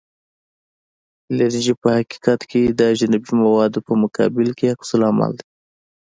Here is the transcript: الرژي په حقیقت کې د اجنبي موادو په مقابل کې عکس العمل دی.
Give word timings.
الرژي 1.31 1.73
په 1.81 1.87
حقیقت 1.97 2.39
کې 2.51 2.61
د 2.79 2.81
اجنبي 2.93 3.33
موادو 3.43 3.79
په 3.87 3.93
مقابل 4.03 4.47
کې 4.57 4.71
عکس 4.73 4.89
العمل 4.95 5.31
دی. 5.39 5.47